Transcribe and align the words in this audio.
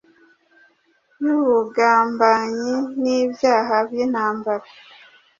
y’ubugambanyi 1.23 2.73
n’ibyaha 3.01 3.75
by’intambara, 3.89 4.65